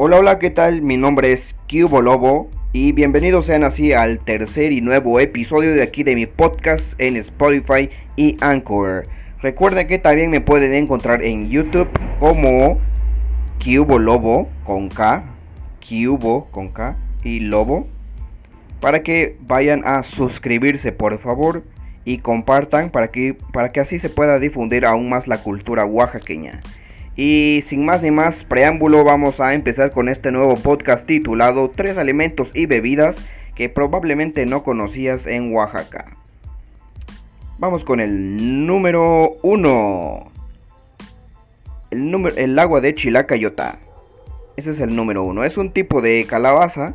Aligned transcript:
Hola, 0.00 0.18
hola, 0.18 0.38
¿qué 0.38 0.50
tal? 0.50 0.80
Mi 0.80 0.96
nombre 0.96 1.32
es 1.32 1.56
Cubo 1.68 2.00
Lobo 2.00 2.48
y 2.72 2.92
bienvenidos 2.92 3.46
sean 3.46 3.64
así 3.64 3.92
al 3.92 4.20
tercer 4.20 4.70
y 4.70 4.80
nuevo 4.80 5.18
episodio 5.18 5.74
de 5.74 5.82
aquí 5.82 6.04
de 6.04 6.14
mi 6.14 6.26
podcast 6.26 6.94
en 6.98 7.16
Spotify 7.16 7.90
y 8.14 8.36
Anchor. 8.40 9.08
Recuerden 9.42 9.88
que 9.88 9.98
también 9.98 10.30
me 10.30 10.40
pueden 10.40 10.72
encontrar 10.72 11.24
en 11.24 11.50
YouTube 11.50 11.88
como 12.20 12.78
Cubo 13.58 13.98
Lobo 13.98 14.48
con 14.62 14.88
K, 14.88 15.24
Cubo 15.80 16.46
con 16.52 16.68
K 16.68 16.96
y 17.24 17.40
Lobo. 17.40 17.88
Para 18.80 19.02
que 19.02 19.34
vayan 19.40 19.82
a 19.84 20.04
suscribirse 20.04 20.92
por 20.92 21.18
favor 21.18 21.64
y 22.04 22.18
compartan 22.18 22.90
para 22.90 23.08
que, 23.08 23.36
para 23.52 23.72
que 23.72 23.80
así 23.80 23.98
se 23.98 24.10
pueda 24.10 24.38
difundir 24.38 24.86
aún 24.86 25.08
más 25.08 25.26
la 25.26 25.38
cultura 25.38 25.84
oaxaqueña. 25.84 26.60
Y 27.20 27.64
sin 27.66 27.84
más 27.84 28.00
ni 28.04 28.12
más 28.12 28.44
preámbulo, 28.44 29.02
vamos 29.02 29.40
a 29.40 29.52
empezar 29.52 29.90
con 29.90 30.08
este 30.08 30.30
nuevo 30.30 30.54
podcast 30.54 31.04
titulado 31.04 31.68
Tres 31.68 31.98
alimentos 31.98 32.52
y 32.54 32.66
bebidas 32.66 33.18
que 33.56 33.68
probablemente 33.68 34.46
no 34.46 34.62
conocías 34.62 35.26
en 35.26 35.52
Oaxaca. 35.52 36.16
Vamos 37.58 37.84
con 37.84 37.98
el 37.98 38.66
número 38.68 39.34
1. 39.42 40.30
El, 41.90 42.38
el 42.38 42.56
agua 42.56 42.80
de 42.80 42.94
chilacayota. 42.94 43.80
Ese 44.56 44.70
es 44.70 44.78
el 44.78 44.94
número 44.94 45.24
1. 45.24 45.42
Es 45.42 45.56
un 45.56 45.72
tipo 45.72 46.00
de 46.00 46.24
calabaza. 46.24 46.94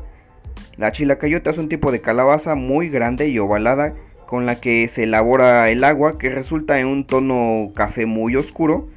La 0.78 0.94
chilacayota 0.94 1.50
es 1.50 1.58
un 1.58 1.68
tipo 1.68 1.92
de 1.92 2.00
calabaza 2.00 2.56
muy 2.56 2.88
grande 2.88 3.28
y 3.28 3.40
ovalada 3.40 3.94
con 4.26 4.46
la 4.46 4.62
que 4.62 4.88
se 4.88 5.04
elabora 5.04 5.70
el 5.70 5.84
agua 5.84 6.18
que 6.18 6.30
resulta 6.30 6.80
en 6.80 6.88
un 6.88 7.06
tono 7.06 7.74
café 7.76 8.06
muy 8.06 8.38
oscuro 8.38 8.88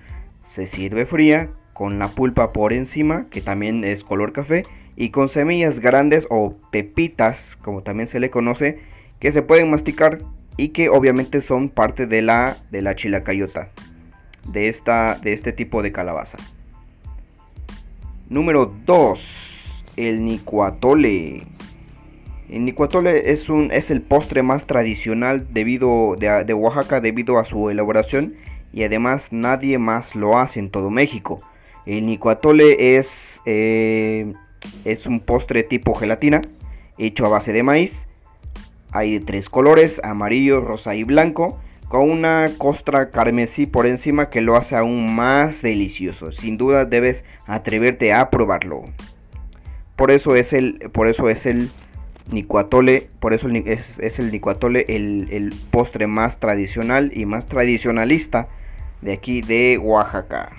se 0.57 0.67
sirve 0.67 1.05
fría 1.05 1.51
con 1.75 1.99
la 1.99 2.09
pulpa 2.09 2.55
por 2.55 2.73
encima, 2.73 3.27
que 3.29 3.43
también 3.43 3.85
es 3.85 4.03
color 4.03 4.33
café, 4.33 4.63
y 4.97 5.11
con 5.11 5.29
semillas 5.29 5.81
grandes 5.81 6.27
o 6.31 6.57
pepitas, 6.73 7.57
como 7.57 7.83
también 7.83 8.09
se 8.09 8.21
le 8.21 8.31
conoce, 8.31 8.79
que 9.21 9.33
se 9.33 9.43
pueden 9.43 9.71
masticar 9.71 10.21
y 10.57 10.71
que 10.71 10.89
obviamente 10.89 11.43
son 11.43 11.69
parte 11.69 12.07
de 12.07 12.23
la 12.23 12.57
de 12.71 12.81
la 12.81 12.97
chilacayota, 12.97 13.69
de 14.49 14.69
esta 14.71 15.17
de 15.17 15.35
este 15.35 15.53
tipo 15.53 15.83
de 15.83 15.93
calabaza. 15.93 16.39
Número 18.31 18.75
2, 18.87 19.85
el 19.97 20.25
nicuatole. 20.25 21.43
El 22.49 22.65
nicuatole 22.65 23.31
es 23.31 23.51
un 23.51 23.71
es 23.73 23.91
el 23.91 24.01
postre 24.01 24.43
más 24.43 24.67
tradicional 24.67 25.49
debido 25.53 26.17
de, 26.19 26.45
de 26.45 26.55
Oaxaca 26.55 27.03
debido 27.03 27.39
a 27.39 27.45
su 27.45 27.69
elaboración 27.69 28.37
y 28.73 28.85
además 28.85 29.29
nadie 29.31 29.79
más 29.79 30.15
lo 30.15 30.39
hace 30.39 30.61
en 30.61 30.71
todo 30.71 30.91
México. 30.91 31.39
El 31.87 32.07
nicuatole 32.07 32.99
es, 32.99 33.41
eh, 33.47 34.33
es 34.85 35.07
un 35.07 35.21
postre 35.21 35.63
tipo 35.63 35.95
gelatina 35.95 36.43
hecho 36.99 37.27
a 37.27 37.29
base 37.29 37.53
de 37.53 37.63
maíz. 37.63 38.07
Hay 38.93 39.19
de 39.19 39.25
tres 39.25 39.49
colores, 39.49 40.01
amarillo, 40.03 40.61
rosa 40.61 40.95
y 40.95 41.05
blanco, 41.05 41.59
con 41.89 42.11
una 42.11 42.51
costra 42.59 43.11
carmesí 43.11 43.67
por 43.67 43.87
encima 43.87 44.29
que 44.31 44.41
lo 44.41 44.57
hace 44.57 44.77
aún 44.77 45.15
más 45.15 45.63
delicioso. 45.63 46.33
Sin 46.33 46.57
duda 46.57 46.85
debes 46.85 47.25
atreverte 47.47 48.13
a 48.13 48.31
probarlo. 48.31 48.85
Por 49.95 50.11
eso 50.11 50.35
es 50.35 50.53
el, 50.53 50.91
por 50.93 51.07
eso 51.07 51.29
es 51.29 51.47
el 51.47 51.71
nicuatole, 52.31 53.09
por 53.21 53.33
eso 53.33 53.49
es, 53.49 53.99
es 53.99 54.19
el 54.19 54.33
nicuatole 54.33 54.85
el, 54.89 55.29
el 55.31 55.55
postre 55.71 56.07
más 56.07 56.39
tradicional 56.39 57.13
y 57.15 57.25
más 57.25 57.47
tradicionalista 57.47 58.49
de 59.01 59.13
aquí 59.13 59.43
de 59.43 59.79
Oaxaca. 59.79 60.51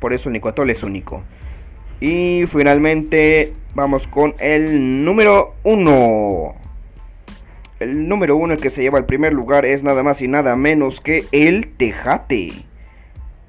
Por 0.00 0.12
eso 0.12 0.28
el 0.28 0.34
Nicuatol 0.34 0.70
es 0.70 0.82
único. 0.82 1.22
Y 2.00 2.44
finalmente 2.52 3.52
vamos 3.74 4.06
con 4.06 4.34
el 4.38 5.04
número 5.04 5.54
uno. 5.64 6.54
El 7.80 8.08
número 8.08 8.36
uno 8.36 8.56
que 8.56 8.70
se 8.70 8.82
lleva 8.82 8.98
el 8.98 9.04
primer 9.04 9.32
lugar 9.32 9.64
es 9.64 9.82
nada 9.82 10.02
más 10.02 10.20
y 10.20 10.28
nada 10.28 10.56
menos 10.56 11.00
que 11.00 11.24
el 11.32 11.68
tejate. 11.68 12.50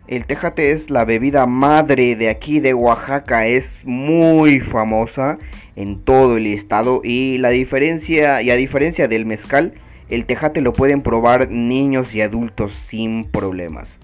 El 0.07 0.25
tejate 0.25 0.71
es 0.71 0.89
la 0.89 1.05
bebida 1.05 1.45
madre 1.45 2.15
de 2.15 2.29
aquí 2.29 2.59
de 2.59 2.73
Oaxaca, 2.73 3.45
es 3.45 3.83
muy 3.85 4.59
famosa 4.59 5.37
en 5.75 6.03
todo 6.03 6.37
el 6.37 6.47
estado 6.47 7.01
y 7.03 7.37
la 7.37 7.49
diferencia 7.49 8.41
y 8.41 8.49
a 8.49 8.55
diferencia 8.55 9.07
del 9.07 9.27
mezcal, 9.27 9.73
el 10.09 10.25
tejate 10.25 10.61
lo 10.61 10.73
pueden 10.73 11.01
probar 11.01 11.49
niños 11.49 12.13
y 12.15 12.21
adultos 12.21 12.73
sin 12.73 13.25
problemas. 13.25 13.97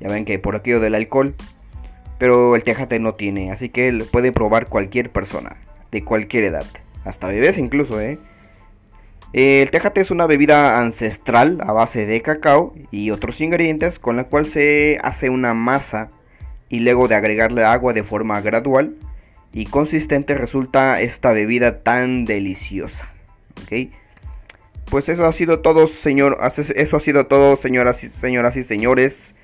Ya 0.00 0.08
ven 0.08 0.24
que 0.24 0.38
por 0.38 0.56
aquello 0.56 0.80
del 0.80 0.94
alcohol. 0.94 1.34
Pero 2.18 2.56
el 2.56 2.64
tejate 2.64 2.98
no 2.98 3.14
tiene. 3.14 3.52
Así 3.52 3.68
que 3.68 4.04
puede 4.10 4.32
probar 4.32 4.66
cualquier 4.66 5.10
persona. 5.10 5.56
De 5.90 6.04
cualquier 6.04 6.44
edad. 6.44 6.64
Hasta 7.04 7.26
bebés 7.26 7.58
incluso, 7.58 8.00
¿eh? 8.00 8.18
El 9.32 9.70
tejate 9.70 10.00
es 10.00 10.10
una 10.10 10.26
bebida 10.26 10.78
ancestral 10.78 11.58
a 11.66 11.72
base 11.72 12.06
de 12.06 12.20
cacao 12.20 12.74
y 12.90 13.10
otros 13.10 13.40
ingredientes 13.40 13.98
con 13.98 14.16
la 14.16 14.24
cual 14.24 14.46
se 14.46 14.98
hace 15.02 15.30
una 15.30 15.54
masa 15.54 16.10
y 16.68 16.80
luego 16.80 17.08
de 17.08 17.14
agregarle 17.14 17.64
agua 17.64 17.94
de 17.94 18.02
forma 18.02 18.40
gradual 18.42 18.94
y 19.52 19.64
consistente 19.64 20.34
resulta 20.34 21.00
esta 21.00 21.32
bebida 21.32 21.82
tan 21.82 22.26
deliciosa. 22.26 23.10
¿Ok? 23.62 23.90
Pues 24.92 25.08
eso 25.08 25.24
ha 25.24 25.32
sido 25.32 25.60
todo, 25.60 25.86
señor. 25.86 26.36
Eso 26.76 26.96
ha 26.98 27.00
sido 27.00 27.24
todo, 27.24 27.56
señoras 27.56 28.04
y, 28.04 28.10
señoras 28.10 28.58
y 28.58 28.62
señores 28.62 29.34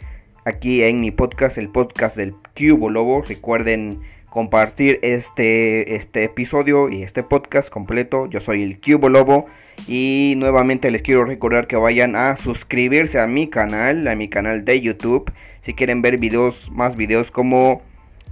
aquí 0.44 0.82
en 0.82 1.00
mi 1.00 1.10
podcast, 1.10 1.56
el 1.56 1.70
podcast 1.70 2.18
del 2.18 2.34
Cubo 2.54 2.90
Lobo. 2.90 3.22
Recuerden 3.26 4.02
compartir 4.28 4.98
este, 5.00 5.96
este 5.96 6.24
episodio 6.24 6.90
y 6.90 7.02
este 7.02 7.22
podcast 7.22 7.70
completo. 7.70 8.26
Yo 8.26 8.42
soy 8.42 8.62
el 8.62 8.78
Cubo 8.78 9.08
Lobo 9.08 9.46
y 9.86 10.34
nuevamente 10.36 10.90
les 10.90 11.00
quiero 11.00 11.24
recordar 11.24 11.66
que 11.66 11.76
vayan 11.76 12.14
a 12.14 12.36
suscribirse 12.36 13.18
a 13.18 13.26
mi 13.26 13.48
canal, 13.48 14.06
a 14.06 14.14
mi 14.14 14.28
canal 14.28 14.66
de 14.66 14.82
YouTube. 14.82 15.32
Si 15.62 15.72
quieren 15.72 16.02
ver 16.02 16.18
videos, 16.18 16.70
más 16.70 16.94
videos 16.94 17.30
como 17.30 17.80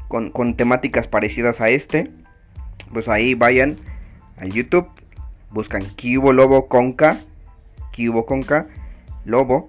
con, 0.08 0.28
con 0.28 0.54
temáticas 0.54 1.06
parecidas 1.06 1.62
a 1.62 1.70
este, 1.70 2.10
pues 2.92 3.08
ahí 3.08 3.32
vayan 3.32 3.76
al 4.36 4.52
YouTube, 4.52 4.90
buscan 5.50 5.82
Cubo 6.00 6.32
Lobo 6.32 6.68
Conca, 6.68 7.16
Cubo 7.94 8.26
Conca, 8.26 8.66
Lobo 9.24 9.68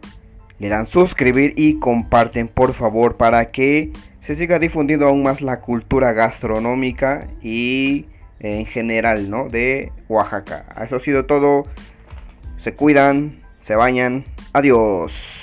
le 0.59 0.69
dan 0.69 0.87
suscribir 0.87 1.53
y 1.55 1.79
comparten 1.79 2.47
por 2.47 2.73
favor 2.73 3.15
para 3.15 3.51
que 3.51 3.91
se 4.21 4.35
siga 4.35 4.59
difundiendo 4.59 5.07
aún 5.07 5.23
más 5.23 5.41
la 5.41 5.61
cultura 5.61 6.13
gastronómica 6.13 7.27
y 7.41 8.05
en 8.39 8.65
general, 8.65 9.29
¿no? 9.29 9.49
De 9.49 9.91
Oaxaca. 10.07 10.65
Eso 10.83 10.97
ha 10.97 10.99
sido 10.99 11.25
todo. 11.25 11.65
Se 12.57 12.73
cuidan, 12.73 13.39
se 13.61 13.75
bañan. 13.75 14.25
Adiós. 14.53 15.36